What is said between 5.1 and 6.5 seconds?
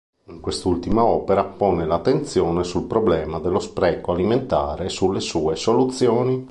sue soluzioni.